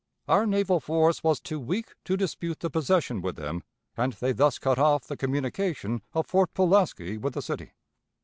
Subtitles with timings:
[0.27, 3.61] Our naval force was too weak to dispute the possession with them,
[3.95, 7.73] and they thus cut off the communication of Fort Pulaski with the city.